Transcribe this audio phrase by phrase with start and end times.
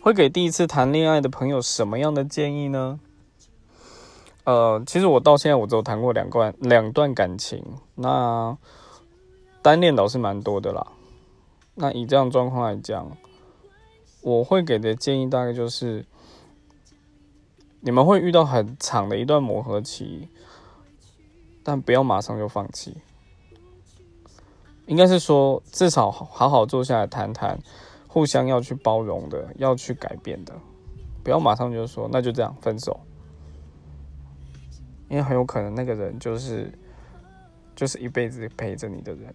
[0.00, 3.00] 会给第一次谈恋爱的朋友什么样的建议呢？
[4.44, 7.62] 呃，其实我到现在我只有谈过两段两段感情，
[7.96, 8.56] 那
[9.60, 10.86] 单恋倒是蛮多的啦。
[11.74, 13.16] 那以这样状况来讲，
[14.22, 16.06] 我会给的建议大概就是，
[17.80, 20.28] 你们会遇到很长的一段磨合期，
[21.62, 22.96] 但不要马上就放弃。
[24.86, 27.60] 应该是说，至少好好坐下来谈谈，
[28.18, 30.52] 互相要去包容的，要去改变的，
[31.22, 32.98] 不要马上就说那就这样分手。
[35.08, 36.68] 因为很有可能那个人就是
[37.76, 39.32] 就是一辈子陪着你的人。